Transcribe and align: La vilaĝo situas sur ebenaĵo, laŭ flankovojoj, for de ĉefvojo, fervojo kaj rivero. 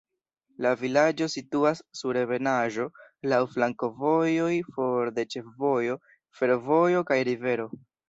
La 0.65 0.69
vilaĝo 0.77 1.27
situas 1.33 1.81
sur 1.99 2.19
ebenaĵo, 2.23 2.87
laŭ 3.35 3.43
flankovojoj, 3.53 4.51
for 4.81 5.15
de 5.21 5.29
ĉefvojo, 5.37 6.03
fervojo 6.41 7.09
kaj 7.13 7.25
rivero. 7.33 7.75